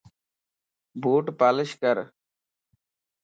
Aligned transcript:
ٻوٽ 1.01 1.25
پالش 1.39 1.69
ڪر 1.81 1.97